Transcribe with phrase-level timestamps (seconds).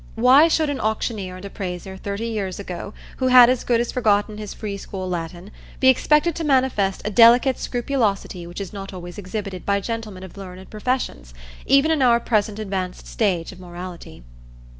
[0.15, 4.39] Why should an auctioneer and appraiser thirty years ago, who had as good as forgotten
[4.39, 9.19] his free school Latin, be expected to manifest a delicate scrupulosity which is not always
[9.19, 11.35] exhibited by gentlemen of the learned professions,
[11.67, 14.23] even in our present advanced stage of morality?